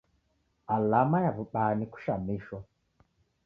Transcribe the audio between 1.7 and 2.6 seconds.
ni kushamishwa